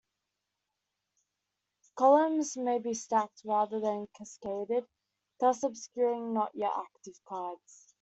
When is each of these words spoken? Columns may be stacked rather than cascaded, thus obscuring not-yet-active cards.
Columns 1.95 2.57
may 2.57 2.79
be 2.79 2.95
stacked 2.95 3.43
rather 3.45 3.79
than 3.79 4.07
cascaded, 4.17 4.87
thus 5.39 5.61
obscuring 5.61 6.33
not-yet-active 6.33 7.21
cards. 7.27 7.87